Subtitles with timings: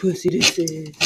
[0.00, 1.05] pussy this is.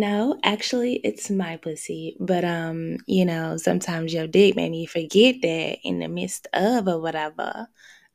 [0.00, 2.16] No, actually, it's my pussy.
[2.18, 6.88] But um, you know, sometimes your dick made me forget that in the midst of
[6.88, 7.68] or whatever.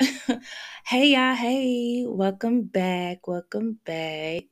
[0.88, 4.46] hey y'all, hey, welcome back, welcome back.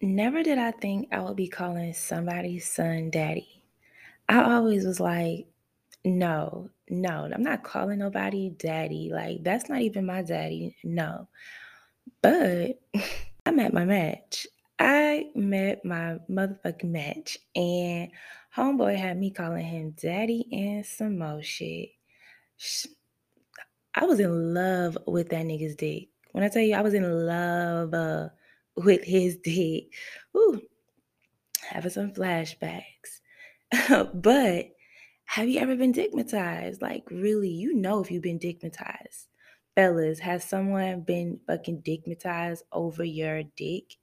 [0.00, 3.64] Never did I think I would be calling somebody's son daddy.
[4.28, 5.48] I always was like,
[6.04, 9.10] no, no, I'm not calling nobody daddy.
[9.12, 10.76] Like, that's not even my daddy.
[10.84, 11.26] No.
[12.22, 12.78] But
[13.44, 14.46] I met my match.
[14.78, 18.10] I met my motherfucking match, and
[18.56, 21.90] homeboy had me calling him daddy and some more shit.
[23.94, 26.08] I was in love with that nigga's dick.
[26.32, 28.28] When I tell you I was in love uh,
[28.76, 29.92] with his dick,
[30.36, 30.60] ooh,
[31.68, 33.20] having some flashbacks.
[34.14, 34.70] but
[35.26, 36.82] have you ever been dickmatized?
[36.82, 39.26] Like, really, you know if you've been dickmatized.
[39.76, 43.96] Fellas, has someone been fucking dickmatized over your dick?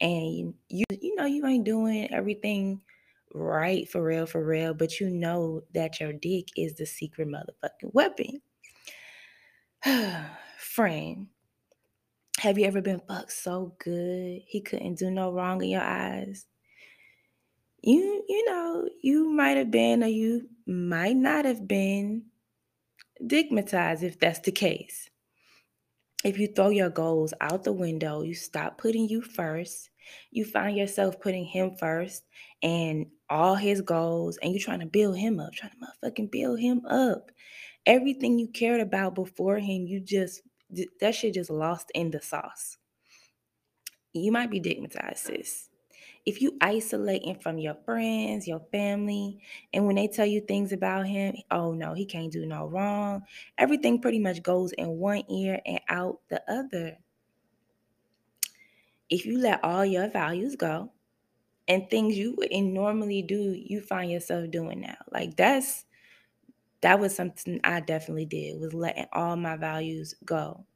[0.00, 2.80] And you, you know, you ain't doing everything
[3.34, 7.92] right for real, for real, but you know that your dick is the secret motherfucking
[7.92, 8.40] weapon.
[10.58, 11.26] Friend,
[12.38, 16.46] have you ever been fucked so good he couldn't do no wrong in your eyes?
[17.82, 22.24] You, you know, you might have been or you might not have been
[23.22, 25.07] dickmatized if that's the case.
[26.24, 29.90] If you throw your goals out the window, you stop putting you first,
[30.30, 32.24] you find yourself putting him first
[32.62, 35.76] and all his goals, and you're trying to build him up, trying to
[36.10, 37.30] motherfucking build him up.
[37.86, 40.42] Everything you cared about before him, you just,
[41.00, 42.76] that shit just lost in the sauce.
[44.12, 45.68] You might be dickmatized, sis
[46.28, 49.40] if you isolating from your friends, your family,
[49.72, 53.22] and when they tell you things about him, oh no, he can't do no wrong.
[53.56, 56.98] Everything pretty much goes in one ear and out the other.
[59.08, 60.92] If you let all your values go
[61.66, 64.98] and things you wouldn't normally do, you find yourself doing now.
[65.10, 65.86] Like that's
[66.82, 70.66] that was something I definitely did was letting all my values go.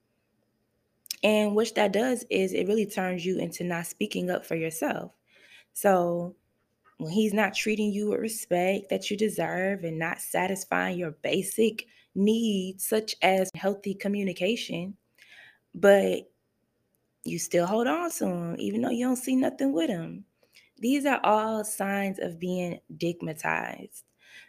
[1.23, 5.13] And what that does is it really turns you into not speaking up for yourself.
[5.73, 6.35] So
[6.99, 11.87] when he's not treating you with respect that you deserve and not satisfying your basic
[12.15, 14.97] needs, such as healthy communication,
[15.75, 16.31] but
[17.25, 20.25] you still hold on to him, even though you don't see nothing with him.
[20.79, 24.03] These are all signs of being dickmatized.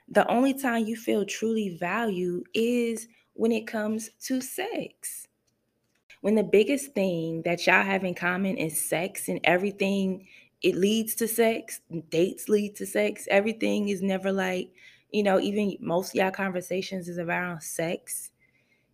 [0.09, 5.27] The only time you feel truly valued is when it comes to sex.
[6.21, 10.27] When the biggest thing that y'all have in common is sex and everything
[10.63, 11.81] it leads to sex.
[12.09, 13.27] Dates lead to sex.
[13.29, 14.71] Everything is never like,
[15.11, 18.31] you know, even most y'all conversations is around sex.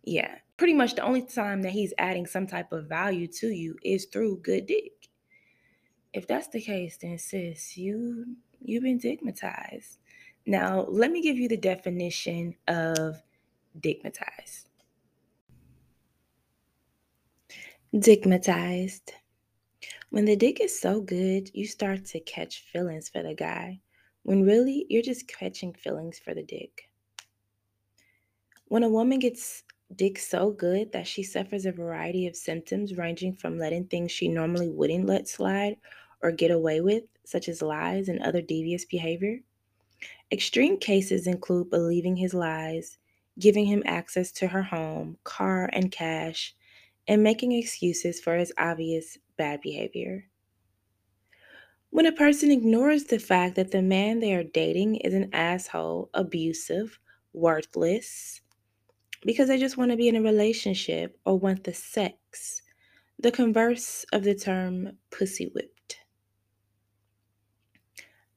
[0.02, 3.76] Yeah, pretty much the only time that he's adding some type of value to you
[3.84, 5.08] is through good dick.
[6.12, 9.98] If that's the case, then sis, you you've been dickmatized.
[10.46, 13.22] Now, let me give you the definition of
[13.78, 14.64] dickmatized.
[17.94, 19.12] Dickmatized
[20.10, 23.80] when the dick is so good, you start to catch feelings for the guy,
[24.24, 26.90] when really you're just catching feelings for the dick.
[28.66, 29.62] When a woman gets
[29.94, 34.28] dick so good that she suffers a variety of symptoms ranging from letting things she
[34.28, 35.76] normally wouldn't let slide
[36.22, 39.38] or get away with, such as lies and other devious behavior.
[40.32, 42.98] Extreme cases include believing his lies,
[43.38, 46.54] giving him access to her home, car, and cash,
[47.08, 50.26] and making excuses for his obvious bad behavior.
[51.90, 56.08] When a person ignores the fact that the man they are dating is an asshole,
[56.14, 56.98] abusive,
[57.32, 58.40] worthless,
[59.22, 62.62] because they just want to be in a relationship or want the sex,
[63.18, 65.98] the converse of the term pussy whipped.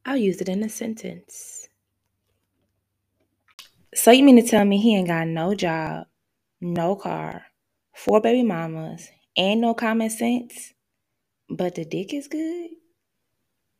[0.06, 1.69] I'll use it in a sentence.
[3.95, 6.07] So you mean to tell me he ain't got no job,
[6.59, 7.45] no car,
[7.94, 10.74] four baby mamas, and no common sense?
[11.50, 12.72] But the dick is good?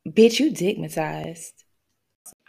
[0.08, 1.64] Bitch, you dickmatized.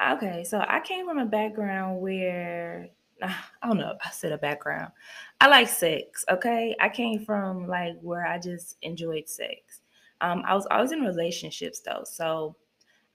[0.02, 2.88] Okay, so I came from a background where
[3.22, 3.34] I
[3.66, 3.94] don't know.
[4.04, 4.92] I said a background.
[5.40, 6.24] I like sex.
[6.30, 9.80] Okay, I came from like where I just enjoyed sex.
[10.20, 12.56] Um, I was always in relationships though, so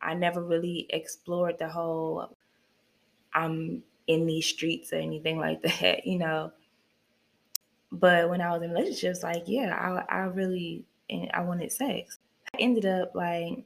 [0.01, 2.37] I never really explored the whole
[3.33, 6.51] I'm in these streets or anything like that, you know.
[7.91, 10.85] But when I was in relationships, like yeah, I I really
[11.33, 12.19] I wanted sex.
[12.53, 13.65] I ended up like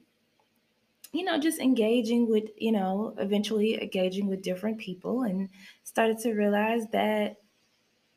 [1.13, 5.47] you know, just engaging with, you know, eventually engaging with different people and
[5.83, 7.37] started to realize that,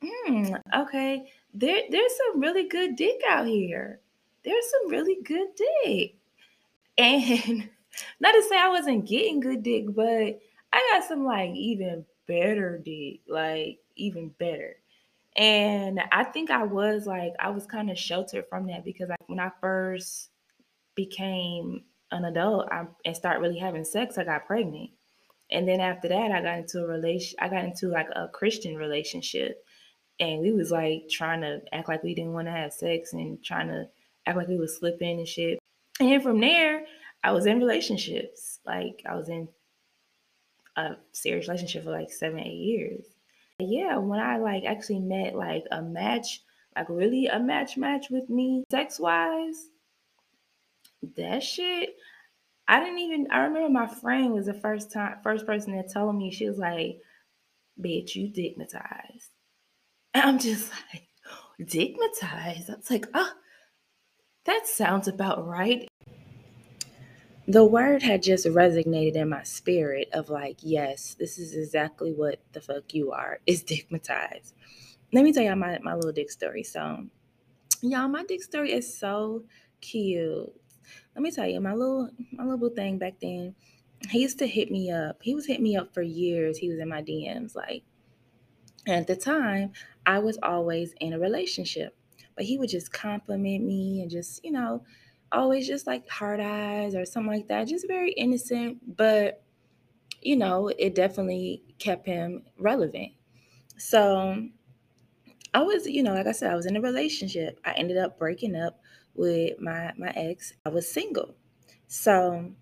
[0.02, 4.00] hmm, okay, there there's some really good dick out here.
[4.44, 5.48] There's some really good
[5.84, 6.14] dick.
[6.98, 7.68] And
[8.20, 10.40] not to say I wasn't getting good dick, but
[10.72, 14.76] I got some like even better dick, like even better.
[15.36, 19.16] And I think I was like, I was kind of sheltered from that because I,
[19.26, 20.30] when I first
[20.94, 24.90] became an adult I, and start really having sex, I got pregnant.
[25.50, 27.36] And then after that, I got into a relation.
[27.40, 29.62] I got into like a Christian relationship,
[30.18, 33.42] and we was like trying to act like we didn't want to have sex and
[33.44, 33.86] trying to
[34.26, 35.58] act like we was slipping and shit.
[36.00, 36.84] And then from there,
[37.22, 38.58] I was in relationships.
[38.66, 39.48] Like I was in
[40.76, 43.06] a serious relationship for like seven, eight years.
[43.58, 46.42] Yeah, when I like actually met like a match,
[46.74, 49.68] like really a match match with me, sex wise,
[51.16, 51.96] that shit,
[52.68, 53.28] I didn't even.
[53.30, 56.58] I remember my friend was the first time, first person that told me she was
[56.58, 57.00] like,
[57.80, 59.30] "Bitch, you dignitized.
[60.14, 61.08] and I'm just like,
[61.60, 62.70] dignitized.
[62.70, 63.32] I was like, "Oh,
[64.44, 65.88] that sounds about right."
[67.48, 72.40] The word had just resonated in my spirit of like, yes, this is exactly what
[72.52, 73.40] the fuck you are.
[73.46, 74.54] Is dickmatized.
[75.12, 76.62] Let me tell y'all my, my little dick story.
[76.64, 77.06] So,
[77.82, 79.44] y'all, my dick story is so
[79.80, 80.52] cute
[81.14, 83.54] let me tell you, my little my little boo thing back then,
[84.10, 85.18] he used to hit me up.
[85.22, 86.58] He was hitting me up for years.
[86.58, 87.54] He was in my DMs.
[87.54, 87.84] Like
[88.88, 89.72] at the time,
[90.06, 91.96] I was always in a relationship.
[92.36, 94.84] But he would just compliment me and just, you know,
[95.32, 97.68] always just like hard eyes or something like that.
[97.68, 99.42] Just very innocent, but
[100.22, 103.12] you know, it definitely kept him relevant.
[103.76, 104.48] So
[105.54, 107.60] I was, you know, like I said, I was in a relationship.
[107.64, 108.80] I ended up breaking up
[109.14, 111.34] with my my ex, I was single.
[111.86, 112.52] So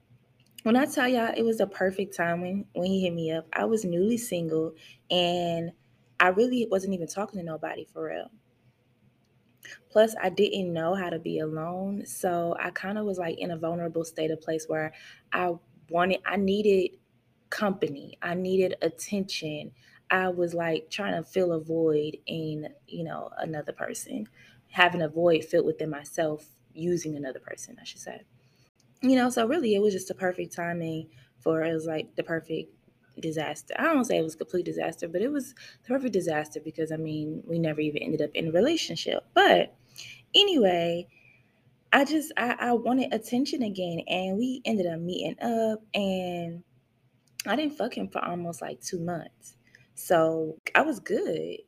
[0.63, 3.47] when I tell y'all it was the perfect time when when he hit me up,
[3.53, 4.75] I was newly single
[5.11, 5.73] and
[6.21, 8.31] I really wasn't even talking to nobody for real.
[9.91, 12.05] Plus, I didn't know how to be alone.
[12.07, 14.93] So I kind of was like in a vulnerable state of place where
[15.33, 15.55] I
[15.89, 16.99] wanted, I needed
[17.51, 19.73] company, I needed attention.
[20.11, 24.29] I was like trying to fill a void in, you know, another person
[24.69, 28.23] having a void filled within myself using another person, I should say.
[29.01, 31.09] You know, so really it was just the perfect timing
[31.39, 32.73] for it was like the perfect
[33.21, 33.75] disaster.
[33.79, 36.97] I don't say it was complete disaster, but it was the perfect disaster because I
[36.97, 39.25] mean, we never even ended up in a relationship.
[39.35, 39.75] But
[40.35, 41.07] anyway,
[41.93, 46.63] I just I, I wanted attention again and we ended up meeting up and
[47.47, 49.57] I didn't fuck him for almost like two months.
[49.95, 51.59] So I was good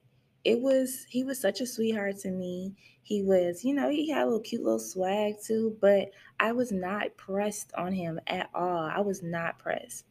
[0.46, 2.72] it was he was such a sweetheart to me.
[3.02, 6.70] He was, you know, he had a little cute little swag too, but I was
[6.70, 8.88] not pressed on him at all.
[8.88, 10.04] I was not pressed.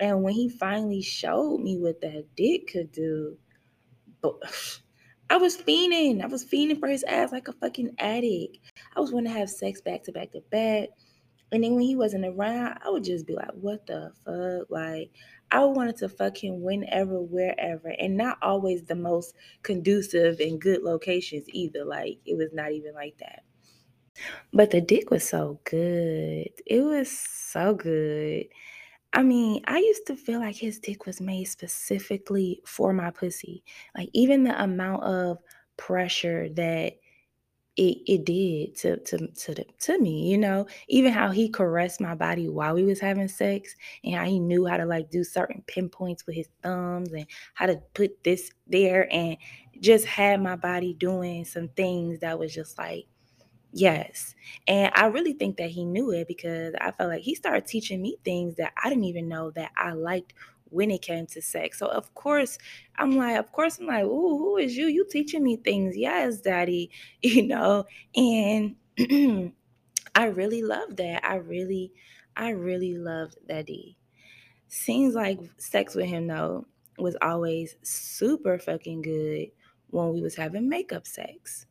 [0.00, 3.38] And when he finally showed me what that dick could do,
[5.30, 6.22] I was fiending.
[6.22, 8.58] I was fiending for his ass like a fucking addict.
[8.96, 10.90] I was wanting to have sex back to back to back.
[11.52, 14.70] And then when he wasn't around, I would just be like, what the fuck?
[14.70, 15.12] Like,
[15.50, 20.82] I wanted to fuck him whenever, wherever, and not always the most conducive and good
[20.82, 21.84] locations either.
[21.84, 23.44] Like, it was not even like that.
[24.52, 26.48] But the dick was so good.
[26.66, 28.46] It was so good.
[29.14, 33.64] I mean, I used to feel like his dick was made specifically for my pussy.
[33.96, 35.38] Like, even the amount of
[35.76, 36.94] pressure that
[37.76, 40.66] it it did to to to the, to me, you know.
[40.88, 44.66] Even how he caressed my body while we was having sex, and how he knew
[44.66, 49.12] how to like do certain pinpoints with his thumbs, and how to put this there,
[49.12, 49.38] and
[49.80, 53.06] just had my body doing some things that was just like
[53.76, 54.34] Yes.
[54.68, 58.00] And I really think that he knew it because I felt like he started teaching
[58.00, 60.32] me things that I didn't even know that I liked
[60.70, 61.78] when it came to sex.
[61.80, 62.56] So of course,
[62.96, 64.86] I'm like, of course, I'm like, ooh, who is you?
[64.86, 65.96] You teaching me things.
[65.96, 66.90] Yes, daddy,
[67.22, 68.76] you know, and
[70.14, 71.24] I really love that.
[71.24, 71.92] I really,
[72.36, 73.96] I really loved daddy.
[74.68, 76.66] Seems like sex with him though,
[76.98, 79.50] was always super fucking good
[79.90, 81.66] when we was having makeup sex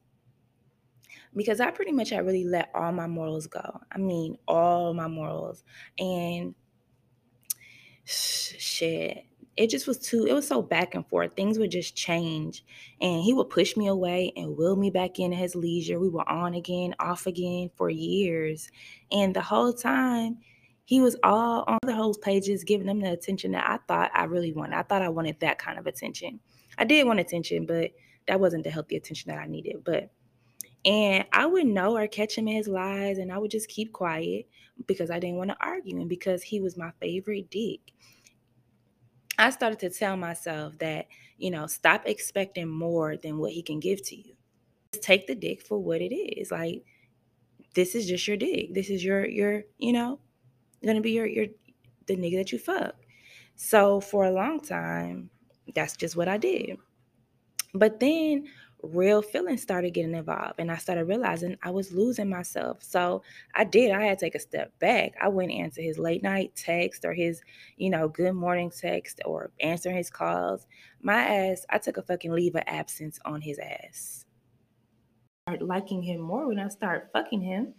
[1.36, 3.80] because I pretty much I really let all my morals go.
[3.92, 5.64] I mean, all my morals.
[6.00, 6.56] And
[8.06, 9.26] shit,
[9.56, 11.36] it just was too, it was so back and forth.
[11.36, 12.64] Things would just change.
[13.02, 16.00] And he would push me away and will me back in at his leisure.
[16.00, 18.70] We were on again, off again for years.
[19.12, 20.40] And the whole time,
[20.86, 24.26] he was all on the host pages, giving them the attention that I thought I
[24.26, 24.76] really wanted.
[24.76, 26.40] I thought I wanted that kind of attention.
[26.78, 27.92] I did want attention, but
[28.28, 29.84] that wasn't the healthy attention that I needed.
[29.84, 30.12] But
[30.86, 33.94] and I would know or catch him in his lies, and I would just keep
[33.94, 34.48] quiet
[34.88, 37.80] because I didn't want to argue and because he was my favorite dick.
[39.38, 43.80] I started to tell myself that, you know, stop expecting more than what he can
[43.80, 44.36] give to you.
[44.92, 46.52] Just take the dick for what it is.
[46.52, 46.84] Like,
[47.74, 48.74] this is just your dick.
[48.74, 50.20] This is your your, you know,
[50.86, 51.48] gonna be your your
[52.06, 52.96] the nigga that you fuck.
[53.56, 55.30] So for a long time,
[55.74, 56.78] that's just what I did.
[57.74, 58.48] But then
[58.84, 62.84] real feelings started getting involved and I started realizing I was losing myself.
[62.84, 63.24] So
[63.56, 65.14] I did, I had to take a step back.
[65.22, 67.42] I wouldn't answer his late night text or his,
[67.78, 70.68] you know, good morning text or answering his calls.
[71.02, 74.26] My ass, I took a fucking leave of absence on his ass.
[75.48, 77.74] I liking him more when I started fucking him.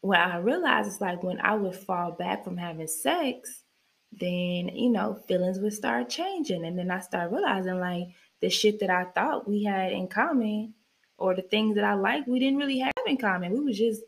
[0.00, 3.62] What I realized is like when I would fall back from having sex,
[4.10, 6.64] then, you know, feelings would start changing.
[6.64, 8.08] And then I started realizing like
[8.42, 10.74] the shit that I thought we had in common
[11.16, 13.52] or the things that I liked, we didn't really have in common.
[13.52, 14.02] We would just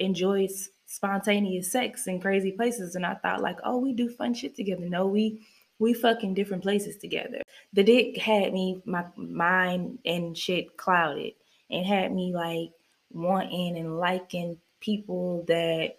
[0.00, 0.48] enjoy
[0.84, 2.96] spontaneous sex in crazy places.
[2.96, 4.86] And I thought like, oh, we do fun shit together.
[4.88, 5.46] No, we
[5.78, 7.40] we fucking different places together.
[7.72, 11.34] The dick had me my mind and shit clouded
[11.70, 12.72] and had me like
[13.12, 15.98] wanting and liking people that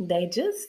[0.00, 0.68] they just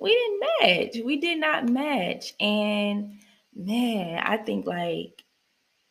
[0.00, 0.96] we didn't match.
[1.04, 2.34] We did not match.
[2.38, 3.18] And
[3.60, 5.22] man, I think like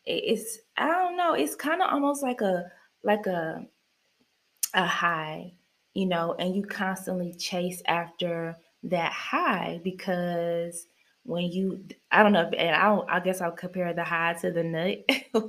[0.06, 2.72] it's I don't know, it's kind of almost like a
[3.04, 3.68] like a
[4.74, 5.54] a high,
[5.94, 10.88] you know, and you constantly chase after that high because
[11.24, 14.64] when you I don't know, and I I guess I'll compare the high to the
[14.64, 15.00] nut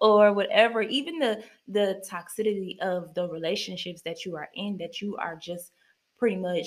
[0.00, 5.16] or whatever, even the the toxicity of the relationships that you are in that you
[5.16, 5.72] are just
[6.18, 6.66] pretty much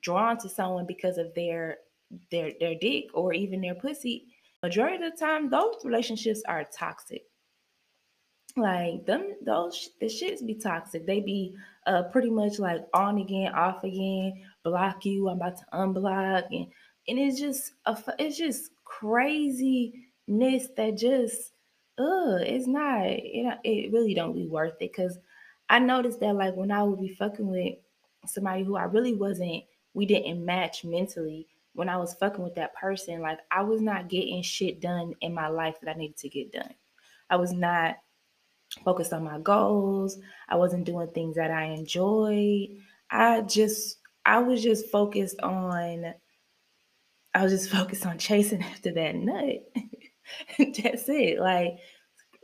[0.00, 1.78] drawn to someone because of their
[2.30, 4.26] their their dick or even their pussy,
[4.62, 7.22] majority of the time those relationships are toxic.
[8.56, 11.06] Like them, those the shits be toxic.
[11.06, 11.54] They be
[11.86, 15.28] uh pretty much like on again, off again, block you.
[15.28, 16.66] I'm about to unblock, and
[17.08, 21.52] and it's just a it's just craziness that just
[21.98, 25.18] uh it's not it it really don't be worth it because
[25.68, 27.74] I noticed that like when I would be fucking with
[28.26, 32.74] somebody who I really wasn't we didn't match mentally when I was fucking with that
[32.74, 36.28] person, like I was not getting shit done in my life that I needed to
[36.28, 36.74] get done.
[37.28, 37.96] I was not
[38.84, 40.18] focused on my goals.
[40.48, 42.68] I wasn't doing things that I enjoyed.
[43.10, 46.14] I just I was just focused on
[47.34, 49.56] I was just focused on chasing after that nut.
[50.58, 51.40] that's it.
[51.40, 51.78] Like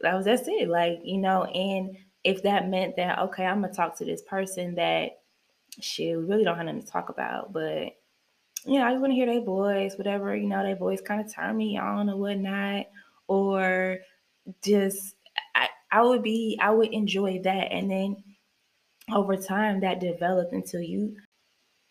[0.03, 0.69] that was that's it.
[0.69, 4.75] Like, you know, and if that meant that okay, I'm gonna talk to this person
[4.75, 5.13] that
[5.81, 7.93] shit, we really don't have nothing to talk about, but
[8.67, 11.33] know, I just want to hear their voice, whatever, you know, their voice kind of
[11.33, 12.87] turn me on or whatnot.
[13.27, 13.99] Or
[14.63, 15.15] just
[15.55, 17.73] I, I would be I would enjoy that.
[17.73, 18.23] And then
[19.13, 21.17] over time that developed until you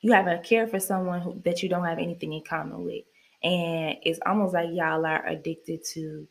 [0.02, 3.04] you have a care for someone who, that you don't have anything in common with.
[3.44, 6.28] And it's almost like y'all are addicted to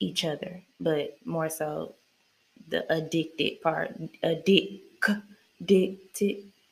[0.00, 1.94] each other, but more so
[2.68, 4.80] the addicted part, addicted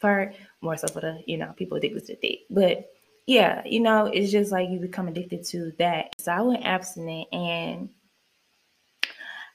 [0.01, 2.41] part more so for the you know people addicted to dick.
[2.51, 2.91] But
[3.27, 6.15] yeah you know it's just like you become addicted to that.
[6.19, 7.91] So i went abstinent and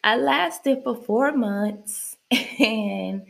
[0.03, 2.17] i lasted for four months.
[2.60, 3.25] And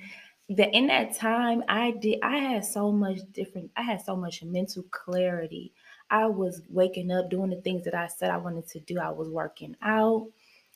[0.50, 4.44] the in that time i did i had so much different i had so much
[4.44, 5.74] mental clarity.
[6.10, 9.00] I was waking up doing the things that i said i wanted to do.
[9.00, 10.28] I was working out.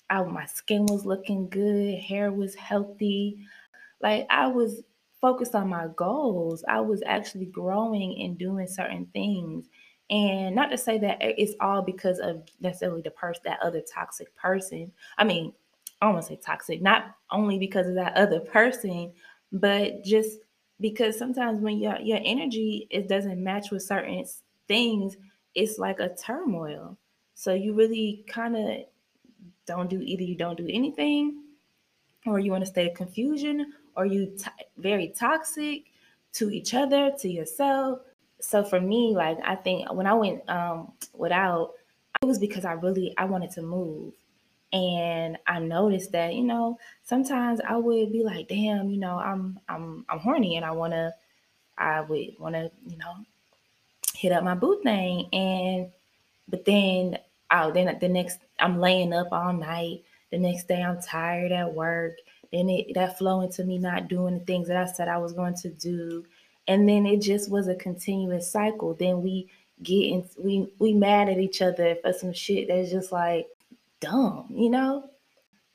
[0.09, 1.99] I, my skin was looking good.
[1.99, 3.45] Hair was healthy.
[4.01, 4.81] Like i was
[5.21, 6.63] focused on my goals.
[6.67, 9.67] I was actually growing and doing certain things.
[10.09, 14.33] And not to say that it's all because of necessarily the person, that other toxic
[14.35, 14.91] person.
[15.17, 15.53] I mean,
[16.01, 19.11] I don't want to say toxic, not only because of that other person,
[19.51, 20.39] but just
[20.79, 24.23] because sometimes when your your energy it doesn't match with certain
[24.67, 25.17] things,
[25.55, 26.97] it's like a turmoil.
[27.33, 28.85] So you really kind of
[29.65, 31.43] don't do either you don't do anything
[32.25, 35.85] or you want to stay in confusion are you t- very toxic
[36.33, 37.99] to each other, to yourself?
[38.39, 41.73] so for me, like I think when I went um, without,
[42.21, 44.13] it was because I really I wanted to move.
[44.73, 49.59] And I noticed that, you know, sometimes I would be like, damn, you know, I'm
[49.69, 51.13] I'm I'm horny and I wanna
[51.77, 53.15] I would wanna, you know,
[54.13, 55.29] hit up my boo thing.
[55.33, 55.89] And
[56.49, 57.17] but then
[57.51, 60.03] oh then the next I'm laying up all night.
[60.31, 62.17] The next day I'm tired at work.
[62.51, 65.33] Then it that flow into me not doing the things that I said I was
[65.33, 66.25] going to do.
[66.67, 68.93] And then it just was a continuous cycle.
[68.93, 69.49] Then we
[69.83, 73.47] get in we we mad at each other for some shit that's just like
[73.99, 75.09] dumb, you know?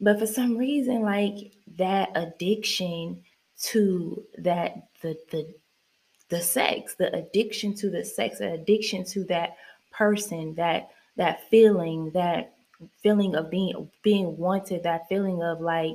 [0.01, 3.23] But for some reason, like that addiction
[3.63, 5.55] to that the the
[6.29, 9.57] the sex, the addiction to the sex, the addiction to that
[9.93, 12.55] person, that that feeling, that
[13.03, 15.95] feeling of being being wanted, that feeling of like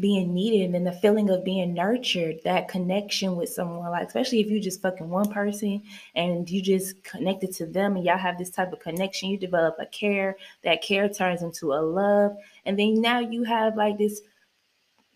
[0.00, 4.48] being needed and the feeling of being nurtured, that connection with someone, like especially if
[4.48, 5.80] you just fucking one person
[6.16, 9.76] and you just connected to them and y'all have this type of connection, you develop
[9.78, 12.36] a care, that care turns into a love.
[12.64, 14.20] And then now you have like this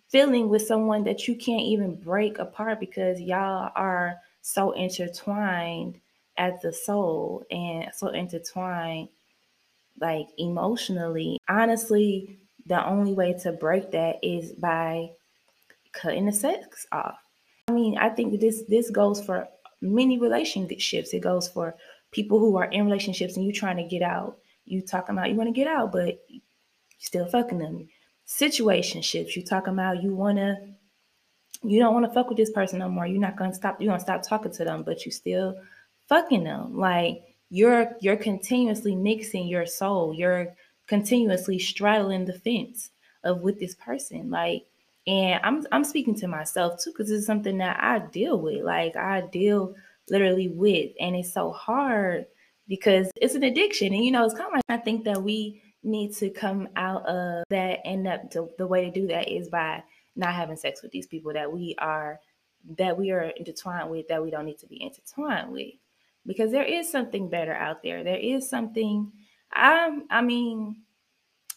[0.08, 6.00] feeling with someone that you can't even break apart because y'all are so intertwined
[6.36, 9.08] at the soul and so intertwined
[10.00, 11.38] like emotionally.
[11.48, 15.10] Honestly, the only way to break that is by
[15.92, 17.18] cutting the sex off.
[17.68, 19.48] I mean, I think this this goes for
[19.80, 21.12] many relationships.
[21.12, 21.74] It goes for
[22.10, 24.38] people who are in relationships and you trying to get out.
[24.64, 26.40] You talking about you want to get out, but you
[26.98, 27.88] still fucking them.
[28.26, 30.58] Situationships, you talking about you wanna
[31.62, 33.06] you don't want to fuck with this person no more.
[33.06, 35.58] You're not gonna stop, you're gonna stop talking to them, but you still
[36.08, 36.76] fucking them.
[36.76, 40.12] Like you're you're continuously mixing your soul.
[40.14, 40.54] You're
[40.88, 42.90] continuously straddling the fence
[43.22, 44.30] of with this person.
[44.30, 44.64] Like,
[45.06, 48.64] and I'm I'm speaking to myself too, because it's something that I deal with.
[48.64, 49.74] Like I deal
[50.10, 52.26] literally with, and it's so hard
[52.66, 53.94] because it's an addiction.
[53.94, 57.06] And you know, it's kind of like I think that we need to come out
[57.06, 59.82] of that and that to, the way to do that is by
[60.16, 62.20] not having sex with these people that we are
[62.76, 65.72] that we are intertwined with that we don't need to be intertwined with
[66.26, 69.12] because there is something better out there there is something
[69.52, 70.82] I I mean,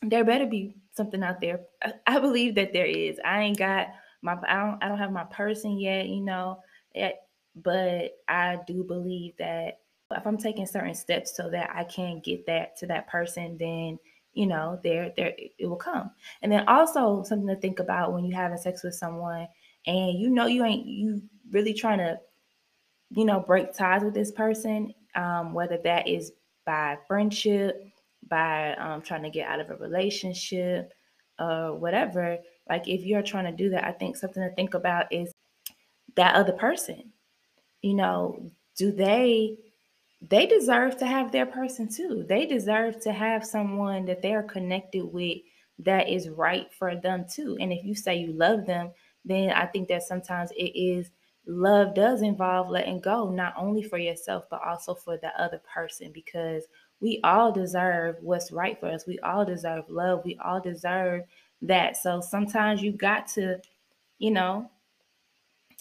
[0.02, 1.62] there better be something out there.
[1.84, 3.20] I, I believe that there is.
[3.24, 3.88] I ain't got
[4.22, 6.60] my I don't I don't have my person yet, you know.
[6.94, 7.16] It,
[7.56, 9.80] but I do believe that
[10.12, 14.00] if I'm taking certain steps so that I can get that to that person, then
[14.34, 16.12] you know, there there it will come.
[16.42, 19.48] And then also something to think about when you're having sex with someone
[19.86, 22.20] and you know you ain't you really trying to,
[23.10, 26.32] you know, break ties with this person, um, whether that is
[26.72, 27.86] by friendship,
[28.30, 30.94] by um, trying to get out of a relationship,
[31.38, 32.38] or whatever.
[32.70, 35.34] Like if you're trying to do that, I think something to think about is
[36.16, 37.12] that other person.
[37.82, 39.58] You know, do they
[40.22, 42.26] they deserve to have their person too.
[42.30, 45.40] They deserve to have someone that they're connected with
[45.80, 47.58] that is right for them too.
[47.60, 48.92] And if you say you love them,
[49.26, 51.12] then I think that sometimes it is
[51.52, 56.12] love does involve letting go, not only for yourself, but also for the other person,
[56.12, 56.64] because
[57.00, 59.06] we all deserve what's right for us.
[59.06, 60.22] We all deserve love.
[60.24, 61.24] We all deserve
[61.64, 61.98] that.
[61.98, 63.58] So sometimes you got to,
[64.20, 64.70] you know,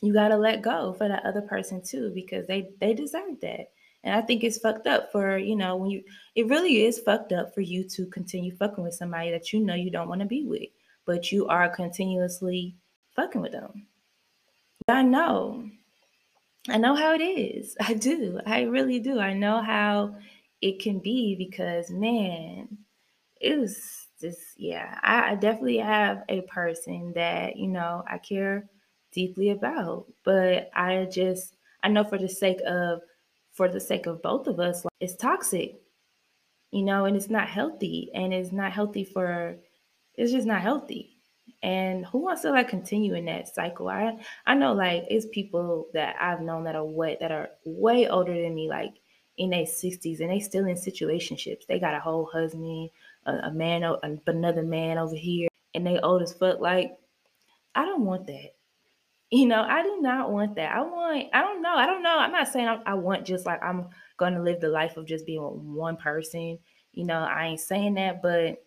[0.03, 3.71] you got to let go for that other person too, because they they deserve that.
[4.03, 6.03] And I think it's fucked up for, you know, when you,
[6.35, 9.75] it really is fucked up for you to continue fucking with somebody that you know
[9.75, 10.71] you don't want to be with,
[11.05, 12.75] but you are continuously
[13.15, 13.87] fucking with them.
[14.91, 15.71] I know.
[16.69, 17.77] I know how it is.
[17.81, 18.41] I do.
[18.47, 19.19] I really do.
[19.19, 20.17] I know how
[20.61, 22.79] it can be because, man,
[23.41, 28.69] it was just, yeah, I, I definitely have a person that, you know, I care
[29.13, 30.07] deeply about.
[30.25, 33.01] But I just, I know for the sake of,
[33.53, 35.81] for the sake of both of us, like, it's toxic,
[36.71, 38.11] you know, and it's not healthy.
[38.15, 39.57] And it's not healthy for,
[40.15, 41.20] it's just not healthy
[41.63, 43.89] and who wants to like continue in that cycle?
[43.89, 48.09] I i know like it's people that i've known that are what that are way
[48.09, 48.95] older than me like
[49.37, 51.67] in their 60s and they still in situationships.
[51.67, 52.91] They got a whole husband
[53.27, 53.85] a, a man
[54.27, 56.61] another man over here and they old as fuck.
[56.61, 56.99] Like
[57.75, 58.51] i don't want that.
[59.33, 60.75] You know i do not want that.
[60.75, 62.19] I want i don't know i don't know.
[62.19, 65.25] I'm not saying i, I want just like i'm gonna live the life of just
[65.25, 66.59] being one person.
[66.93, 68.65] You know i ain't saying that but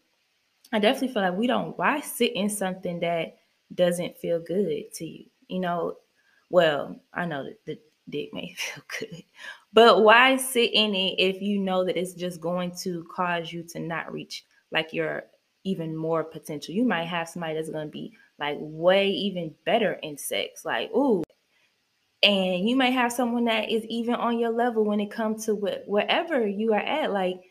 [0.74, 3.38] I definitely feel like we don't why sit in something that
[3.76, 5.26] doesn't feel good to you.
[5.48, 5.98] You know,
[6.50, 9.24] well, I know that the dick may feel good,
[9.72, 13.64] but why sit in it if you know that it's just going to cause you
[13.70, 15.26] to not reach like your
[15.64, 16.74] even more potential?
[16.74, 20.66] You might have somebody that's going to be like way even better in sex.
[20.66, 21.24] Like, ooh,
[22.24, 25.54] and you may have someone that is even on your level when it comes to
[25.54, 27.44] what, wherever you are at, like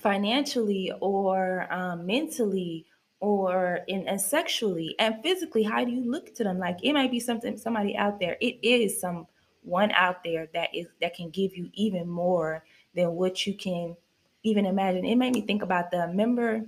[0.00, 2.86] financially or um, mentally
[3.20, 6.58] or in and sexually and physically how do you look to them?
[6.58, 9.26] Like it might be something somebody out there it is some
[9.62, 13.96] one out there that is that can give you even more than what you can
[14.42, 15.04] even imagine.
[15.04, 16.64] It made me think about the member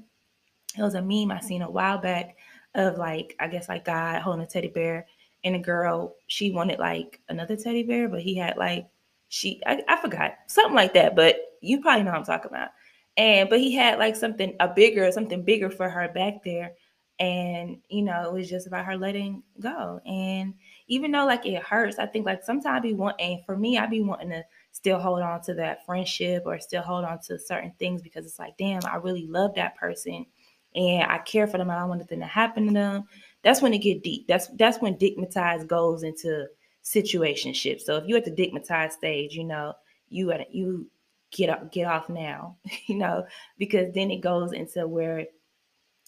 [0.79, 2.37] it was a meme i seen a while back
[2.75, 5.07] of like i guess like god holding a teddy bear
[5.45, 8.87] and a girl she wanted like another teddy bear but he had like
[9.29, 12.69] she I, I forgot something like that but you probably know what i'm talking about
[13.17, 16.73] and but he had like something a bigger something bigger for her back there.
[17.19, 20.01] And you know it was just about her letting go.
[20.05, 20.55] And
[20.89, 23.87] even though like it hurts i think like sometimes I be wanting for me i
[23.87, 27.73] be wanting to still hold on to that friendship or still hold on to certain
[27.79, 30.27] things because it's like damn i really love that person
[30.75, 33.05] and i care for them i don't want anything to happen to them.
[33.43, 34.27] That's when it get deep.
[34.27, 36.47] That's that's when dickmatized goes into
[36.83, 39.73] situationship so if you're at the dickmatized stage you know
[40.09, 40.89] you at you
[41.37, 43.27] get up, get off now, you know,
[43.59, 45.27] because then it goes into where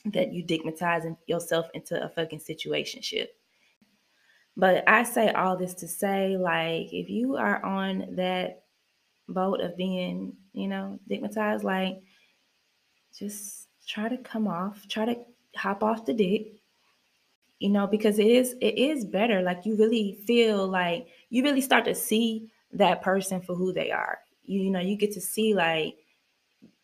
[0.07, 3.27] that you dickmatizing yourself into a fucking situationship.
[4.57, 8.62] But I say all this to say, like, if you are on that
[9.29, 12.01] boat of being, you know, dickmatized, like,
[13.17, 15.17] just try to come off, try to
[15.55, 16.55] hop off the dick,
[17.59, 19.43] you know, because it is it is better.
[19.43, 23.91] Like you really feel like you really start to see that person for who they
[23.91, 25.97] are you, you know, you get to see like,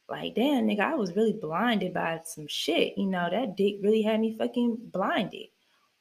[0.09, 2.99] like, damn, nigga, I was really blinded by some shit.
[2.99, 5.47] You know, that dick really had me fucking blinded.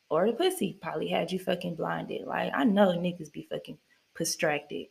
[0.10, 2.28] Or the pussy probably had you fucking blinded.
[2.28, 3.78] Like, I know niggas be fucking
[4.18, 4.88] distracted.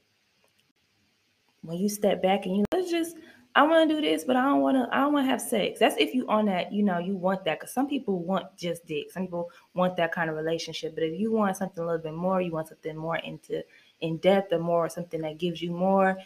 [1.61, 3.17] When you step back and you let's just
[3.55, 4.97] I want to do this, but I don't want to.
[4.97, 5.79] I don't want to have sex.
[5.79, 7.61] That's if you on that, you know, you want that.
[7.61, 9.13] Because some people want just dick.
[9.13, 10.95] Some people want that kind of relationship.
[10.95, 13.63] But if you want something a little bit more, you want something more into
[14.01, 16.17] in depth or more something that gives you more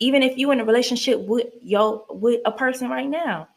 [0.00, 3.48] even if you're in a relationship with your with a person right now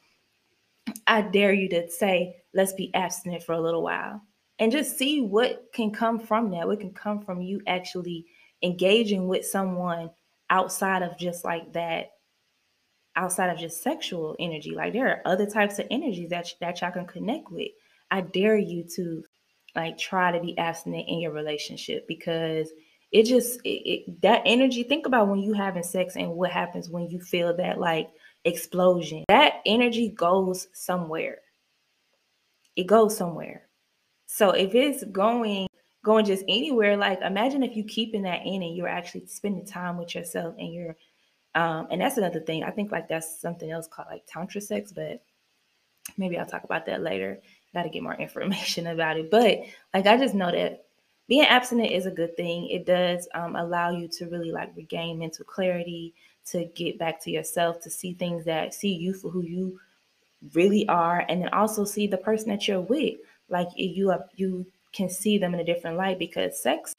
[1.07, 4.21] i dare you to say let's be abstinent for a little while
[4.61, 6.67] and just see what can come from that.
[6.67, 8.27] What can come from you actually
[8.61, 10.11] engaging with someone
[10.51, 12.11] outside of just like that
[13.15, 14.75] outside of just sexual energy.
[14.75, 17.69] Like there are other types of energies that that y'all can connect with.
[18.11, 19.23] I dare you to
[19.75, 22.71] like try to be abstinent in your relationship because
[23.11, 26.89] it just it, it, that energy think about when you having sex and what happens
[26.89, 28.09] when you feel that like
[28.45, 29.25] explosion.
[29.27, 31.39] That energy goes somewhere.
[32.75, 33.67] It goes somewhere.
[34.27, 35.67] So if it's going
[36.03, 39.97] going just anywhere like imagine if you keeping that in and you're actually spending time
[39.97, 40.95] with yourself and you're
[41.53, 42.63] um and that's another thing.
[42.63, 45.21] I think like that's something else called like tantra sex but
[46.17, 47.39] maybe i'll talk about that later.
[47.73, 49.29] Got to get more information about it.
[49.29, 49.59] But
[49.93, 50.85] like i just know that
[51.31, 52.67] being abstinent is a good thing.
[52.67, 56.13] It does um, allow you to really like regain mental clarity,
[56.47, 59.79] to get back to yourself, to see things that see you for who you
[60.53, 63.15] really are, and then also see the person that you're with.
[63.47, 66.93] Like you are, you can see them in a different light because sex,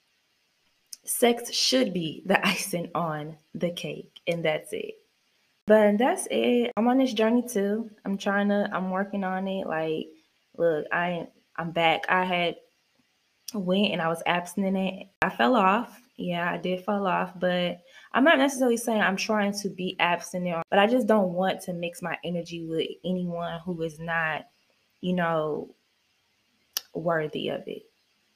[1.04, 4.94] sex should be the icing on the cake, and that's it.
[5.66, 6.72] But that's it.
[6.78, 7.90] I'm on this journey too.
[8.06, 8.66] I'm trying to.
[8.72, 9.66] I'm working on it.
[9.66, 10.06] Like,
[10.56, 12.06] look, I I'm back.
[12.08, 12.56] I had
[13.54, 15.08] went and I was abstinent.
[15.22, 16.00] I fell off.
[16.16, 17.80] Yeah, I did fall off, but
[18.12, 21.72] I'm not necessarily saying I'm trying to be abstinent, but I just don't want to
[21.72, 24.44] mix my energy with anyone who is not,
[25.00, 25.74] you know,
[26.94, 27.82] worthy of it.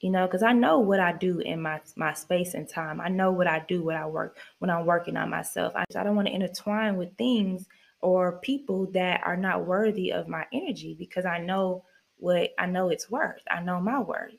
[0.00, 3.00] You know, because I know what I do in my my space and time.
[3.00, 5.72] I know what I do when I work when I'm working on myself.
[5.74, 7.66] I, I don't want to intertwine with things
[8.02, 11.85] or people that are not worthy of my energy because I know
[12.18, 13.40] what I know it's worth.
[13.50, 14.35] I know my worth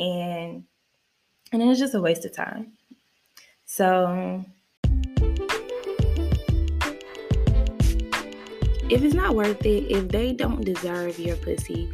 [0.00, 0.64] and
[1.52, 2.72] and it's just a waste of time.
[3.66, 4.44] So
[8.88, 11.90] if it's not worth it, if they don't deserve your pussy,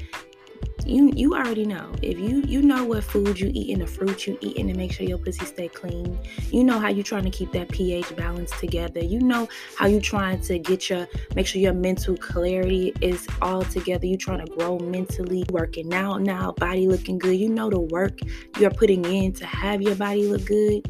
[0.86, 1.90] you you already know.
[2.02, 4.74] If you you know what food you eat and the fruit you eat and to
[4.74, 6.18] make sure your pussy stay clean.
[6.50, 9.00] You know how you trying to keep that pH balance together.
[9.00, 13.62] You know how you trying to get your make sure your mental clarity is all
[13.62, 14.06] together.
[14.06, 17.36] You trying to grow mentally, working out now, body looking good.
[17.36, 18.18] You know the work
[18.58, 20.88] you're putting in to have your body look good.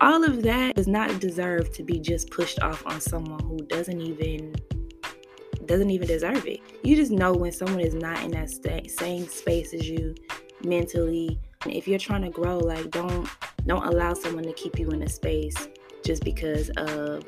[0.00, 4.00] All of that does not deserve to be just pushed off on someone who doesn't
[4.00, 4.54] even
[5.66, 6.60] doesn't even deserve it.
[6.82, 10.14] You just know when someone is not in that st- same space as you
[10.64, 11.38] mentally.
[11.66, 13.28] If you're trying to grow, like don't
[13.66, 15.68] don't allow someone to keep you in a space
[16.04, 17.24] just because of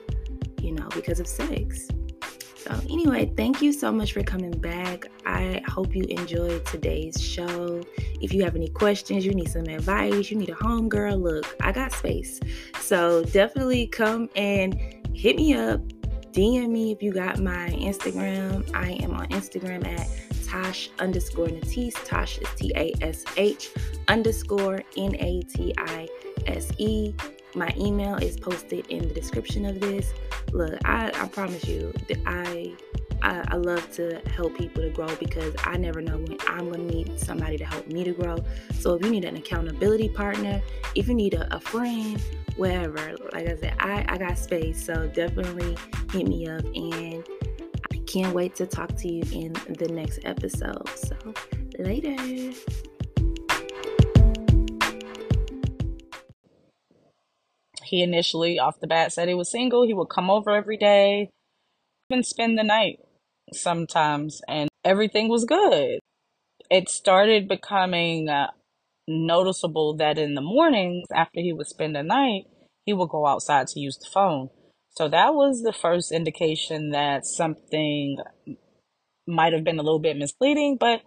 [0.61, 1.89] you know because of sex.
[2.69, 5.07] So, anyway, thank you so much for coming back.
[5.25, 7.83] I hope you enjoyed today's show.
[8.21, 11.57] If you have any questions, you need some advice, you need a home girl, look,
[11.63, 12.41] I got space.
[12.81, 14.79] So, definitely come and
[15.15, 15.81] hit me up.
[16.39, 18.73] DM me if you got my Instagram.
[18.73, 20.07] I am on Instagram at
[20.47, 21.97] Tash underscore Natise.
[22.05, 23.71] Tash is T A S H
[24.07, 26.07] underscore N A T I
[26.47, 27.13] S E.
[27.57, 30.13] My email is posted in the description of this.
[30.53, 32.73] Look, I, I promise you that I,
[33.23, 36.85] I I love to help people to grow because I never know when I'm gonna
[36.85, 38.37] need somebody to help me to grow.
[38.75, 40.63] So if you need an accountability partner,
[40.95, 42.21] if you need a, a friend,
[42.57, 44.85] wherever, like I said, I, I got space.
[44.85, 45.77] So definitely
[46.13, 47.25] hit me up and
[47.93, 50.89] I can't wait to talk to you in the next episode.
[50.89, 51.17] So
[51.79, 52.17] later.
[57.85, 59.87] He initially, off the bat, said he was single.
[59.87, 61.31] He would come over every day,
[62.11, 63.01] even spend the night
[63.55, 66.01] sometimes, and everything was good.
[66.71, 68.49] It started becoming uh,
[69.07, 72.45] noticeable that in the mornings, after he would spend the night,
[72.85, 74.51] he would go outside to use the phone.
[74.91, 78.19] So that was the first indication that something
[79.27, 81.03] might have been a little bit misleading, but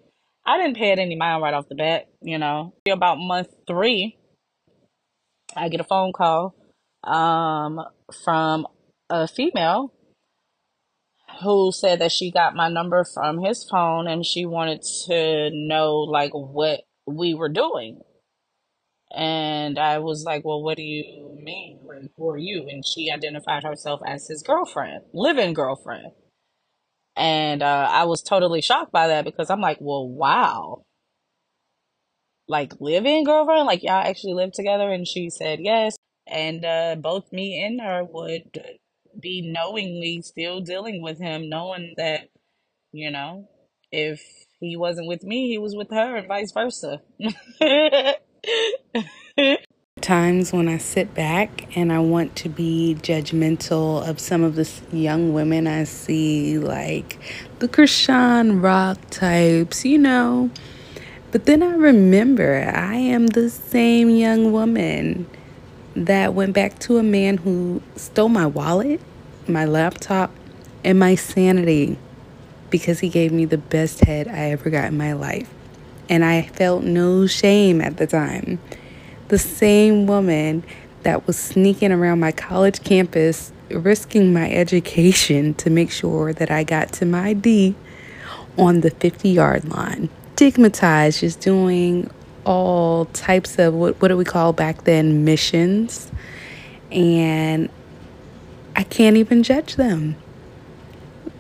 [0.46, 2.08] I didn't pay it any mind right off the bat.
[2.22, 4.18] You know, about month three,
[5.56, 6.56] I get a phone call
[7.04, 7.82] um,
[8.24, 8.68] from
[9.10, 9.94] a female
[11.44, 15.98] who said that she got my number from his phone and she wanted to know
[16.00, 18.02] like what we were doing.
[19.14, 21.80] And I was like, Well, what do you mean?
[21.84, 22.68] Like, who are you?
[22.70, 26.12] And she identified herself as his girlfriend, living girlfriend.
[27.16, 30.84] And uh, I was totally shocked by that because I'm like, Well, wow.
[32.48, 33.66] Like, living girlfriend?
[33.66, 34.90] Like, y'all actually live together?
[34.92, 35.96] And she said, Yes
[36.32, 38.80] and uh, both me and her would
[39.20, 42.30] be knowingly still dealing with him, knowing that,
[42.92, 43.50] you know,
[43.92, 44.22] if
[44.60, 47.02] he wasn't with me, he was with her, and vice versa.
[50.02, 54.70] Times when I sit back and I want to be judgmental of some of the
[54.92, 57.20] young women I see, like
[57.60, 60.50] the Chrisean Rock types, you know.
[61.32, 65.28] But then I remember I am the same young woman
[65.96, 69.02] that went back to a man who stole my wallet,
[69.48, 70.32] my laptop,
[70.84, 71.98] and my sanity
[72.70, 75.50] because he gave me the best head I ever got in my life.
[76.10, 78.60] And I felt no shame at the time.
[79.28, 80.64] The same woman
[81.04, 86.64] that was sneaking around my college campus, risking my education to make sure that I
[86.64, 87.76] got to my D
[88.58, 90.10] on the 50 yard line.
[90.36, 92.10] Stigmatized, just doing
[92.46, 96.12] all types of what, what do we call back then missions
[96.92, 97.70] and
[98.76, 100.16] I can't even judge them.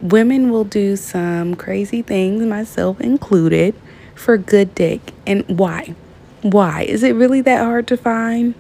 [0.01, 3.75] Women will do some crazy things, myself included,
[4.15, 5.13] for good dick.
[5.27, 5.95] And why?
[6.41, 6.83] Why?
[6.83, 8.55] Is it really that hard to find?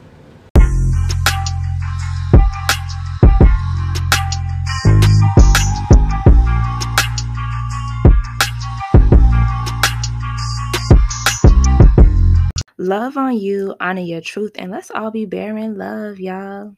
[12.91, 16.75] Love on you, honor your truth, and let's all be bearing love, y'all.